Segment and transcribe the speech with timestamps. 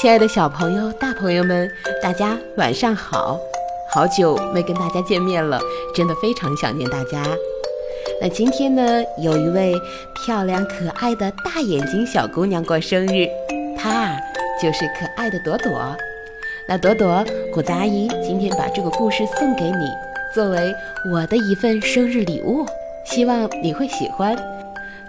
[0.00, 1.68] 亲爱的小朋友、大朋友们，
[2.00, 3.36] 大家晚上好！
[3.92, 5.60] 好久没跟大家见面了，
[5.92, 7.20] 真的非常想念大家。
[8.20, 9.74] 那今天呢，有一位
[10.14, 13.26] 漂亮可爱的大眼睛小姑娘过生日，
[13.76, 14.16] 她啊
[14.62, 15.96] 就是可爱的朵朵。
[16.68, 19.90] 那朵朵，果子阿姨今天把这个故事送给你，
[20.32, 20.72] 作为
[21.12, 22.64] 我的一份生日礼物，
[23.04, 24.36] 希望你会喜欢。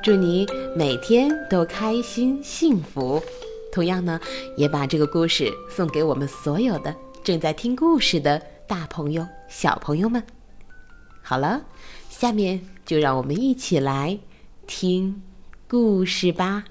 [0.00, 3.20] 祝你每天都开心幸福。
[3.76, 4.18] 同样呢，
[4.56, 10.24] 也把这个故事送给我们所有的正在听故事的大朋友、小朋友们。
[11.20, 11.60] 好了，
[12.08, 14.18] 下面就让我们一起来
[14.66, 15.22] 听
[15.68, 16.64] 故事吧。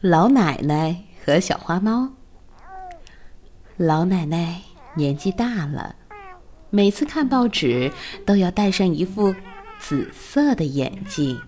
[0.00, 2.10] 老奶奶和小花猫。
[3.76, 4.60] 老奶奶
[4.96, 5.94] 年纪大了，
[6.70, 7.92] 每次看报纸
[8.26, 9.32] 都要戴上一副
[9.78, 11.40] 紫色的眼镜。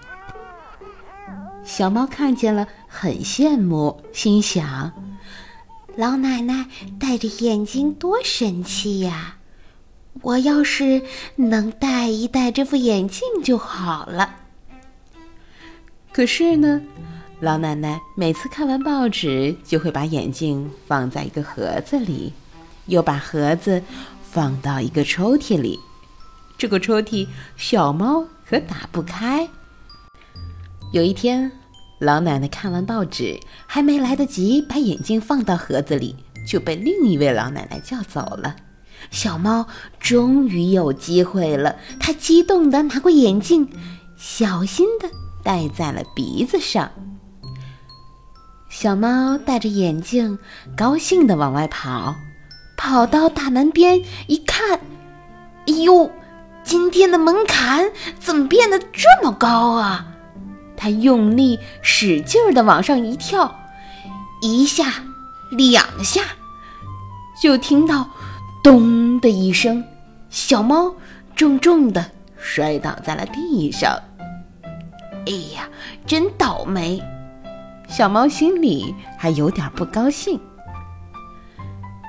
[1.69, 4.91] 小猫看见了，很羡慕，心想
[5.97, 6.67] ：“老奶奶
[6.99, 9.37] 戴着眼镜多神气呀！
[10.23, 11.03] 我要是
[11.37, 14.37] 能戴一戴这副眼镜就好了。”
[16.11, 16.81] 可是呢，
[17.41, 22.33] 老奶奶每次看完报纸，就会把眼镜放在一个盒子里，
[22.87, 23.83] 又把盒子
[24.23, 25.79] 放到一个抽屉里。
[26.57, 29.47] 这个抽屉小猫可打不开。
[30.91, 31.53] 有一天，
[31.99, 38.57] 老奶奶看完报纸，还没来得及把眼镜放到盒子里，就被另一位老奶奶叫走了。
[39.11, 39.67] 小猫
[40.01, 43.69] 终于有机会了，它激动地拿过眼镜，
[44.17, 45.11] 小心地
[45.45, 46.91] 戴在了鼻子上。
[48.71, 50.39] 小猫戴着眼镜，
[50.75, 52.17] 高兴地往外跑，
[52.79, 54.81] 跑到大门边一看，
[55.67, 56.11] 哎呦，
[56.65, 60.15] 今天的门槛怎么变得这么高啊！
[60.79, 63.55] 他用力使劲儿地往上一跳，
[64.41, 65.05] 一下，
[65.51, 66.23] 两下，
[67.43, 68.09] 就听到
[68.63, 69.85] “咚”的一声，
[70.31, 70.95] 小猫
[71.35, 73.99] 重重的摔倒在了地上。
[75.27, 75.69] 哎呀，
[76.07, 77.03] 真倒霉！
[77.89, 80.39] 小猫心里还有点不高兴。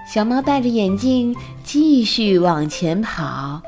[0.08, 3.62] 小猫戴着眼镜继续往前跑，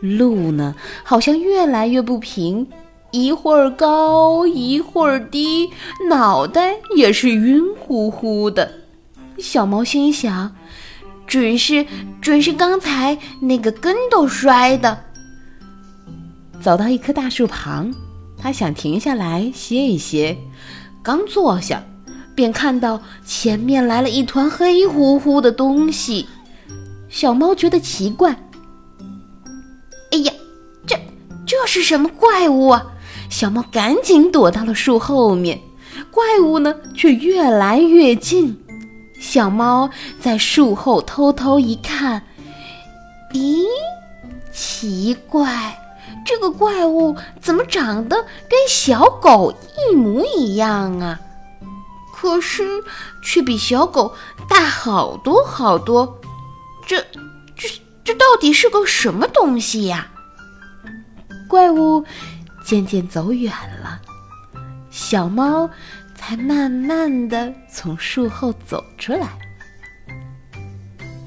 [0.00, 0.74] 路呢，
[1.04, 2.68] 好像越来越不平。
[3.12, 5.70] 一会儿高，一会儿低，
[6.08, 8.70] 脑袋也是晕乎乎的。
[9.38, 10.54] 小猫心想
[11.26, 11.84] ：“准是，
[12.20, 15.04] 准是刚才那个跟斗摔的。”
[16.62, 17.92] 走到一棵大树旁，
[18.38, 20.36] 它想停下来歇一歇。
[21.02, 21.82] 刚坐下，
[22.34, 26.26] 便看到前面来了一团黑乎乎的东西。
[27.08, 28.30] 小猫觉得奇怪
[30.12, 30.32] ：“哎呀，
[30.86, 30.96] 这
[31.44, 32.86] 这是什么怪物啊？”
[33.30, 35.58] 小猫赶紧躲到了树后面，
[36.10, 38.62] 怪物呢却越来越近。
[39.20, 39.88] 小猫
[40.20, 42.22] 在树后偷偷一看，
[43.32, 43.64] 咦，
[44.52, 45.78] 奇怪，
[46.26, 48.16] 这个怪物怎么长得
[48.48, 49.54] 跟小狗
[49.90, 51.20] 一模一样啊？
[52.12, 52.82] 可是
[53.22, 54.12] 却比小狗
[54.48, 56.20] 大好多好多。
[56.86, 57.00] 这、
[57.56, 57.68] 这、
[58.02, 60.08] 这到底是个什么东西呀？
[61.48, 62.04] 怪物。
[62.70, 64.00] 渐渐走远了，
[64.92, 65.68] 小猫
[66.14, 69.26] 才慢慢的从树后走出来。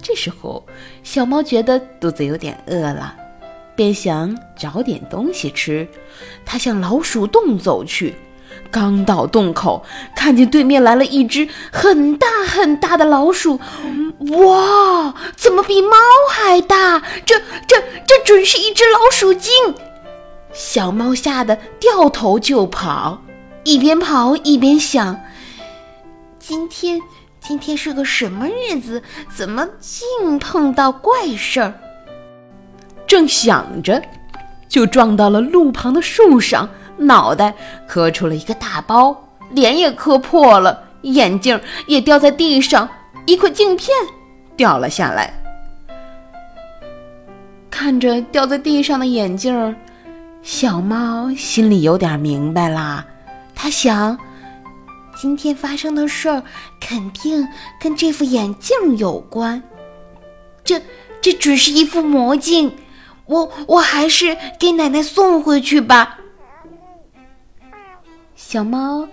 [0.01, 0.65] 这时候，
[1.03, 3.13] 小猫觉得肚子有点饿了，
[3.75, 5.85] 便想找点东西吃。
[6.45, 8.15] 它向老鼠洞走去，
[8.71, 13.59] 刚到洞口，看见对面来了一只很大很大的老鼠。
[14.29, 15.97] 哇，怎么比猫
[16.31, 17.03] 还大？
[17.25, 17.37] 这、
[17.67, 19.51] 这、这准是一只老鼠精！
[20.53, 23.19] 小猫吓得掉头就跑，
[23.63, 25.19] 一边跑一边想：
[26.37, 27.01] 今天
[27.39, 29.01] 今天是个什么日子？
[29.35, 31.73] 怎么净碰到怪事儿？
[33.07, 34.01] 正想着，
[34.69, 37.53] 就撞到了路旁的树上，脑袋
[37.87, 39.15] 磕出了一个大包，
[39.49, 42.87] 脸也磕破了，眼镜也掉在地上，
[43.25, 43.89] 一块镜片
[44.55, 45.33] 掉了下来。
[47.71, 49.75] 看着掉在地上的眼镜。
[50.43, 53.05] 小猫心里有点明白啦，
[53.55, 54.19] 它想，
[55.15, 56.43] 今天发生的事儿
[56.81, 57.47] 肯定
[57.79, 59.63] 跟这副眼镜有关。
[60.65, 60.81] 这
[61.21, 62.75] 这只是一副魔镜，
[63.25, 66.17] 我我还是给奶奶送回去吧。
[68.35, 69.07] 小猫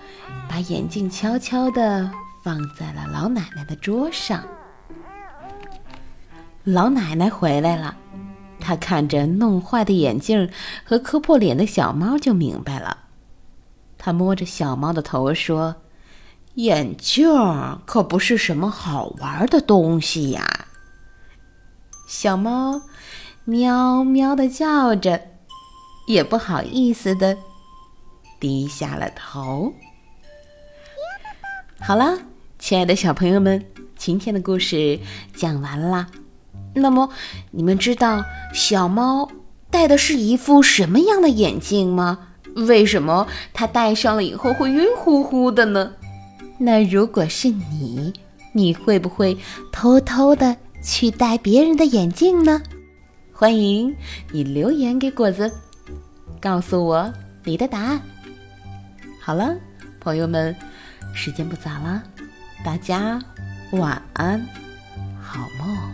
[0.49, 2.11] 把眼镜悄悄地
[2.43, 4.43] 放在了老奶奶的桌上。
[6.65, 7.97] 老奶奶回来了。
[8.61, 10.51] 他看着弄坏的眼镜
[10.85, 12.99] 和磕破脸的小猫，就明白了。
[13.99, 15.77] 他摸着小猫的头说
[16.55, 17.29] ：“眼镜
[17.87, 20.67] 可不是什么好玩的东西呀。”
[22.07, 22.83] 小猫
[23.45, 25.21] 喵喵的叫着，
[26.07, 27.37] 也不好意思的
[28.39, 29.73] 低下了头。
[31.79, 32.19] 好了，
[32.59, 33.65] 亲爱的小朋友们，
[33.97, 34.99] 今天的故事
[35.35, 36.09] 讲完啦。
[36.75, 37.11] 那么，
[37.51, 39.29] 你们知道小猫
[39.71, 42.29] 戴的是一副什么样的眼镜吗？
[42.55, 45.93] 为什么它戴上了以后会晕乎乎的呢？
[46.59, 48.13] 那如果是你，
[48.53, 49.37] 你会不会
[49.73, 52.61] 偷偷的去戴别人的眼镜呢？
[53.33, 53.95] 欢迎
[54.33, 55.51] 你留言给果子，
[56.41, 57.13] 告诉我
[57.45, 58.01] 你的答案。
[59.21, 59.57] 好了，
[60.01, 60.55] 朋友们，
[61.15, 62.03] 时间不早了，
[62.65, 63.19] 大家
[63.73, 64.47] 晚安，
[65.21, 65.90] 好梦。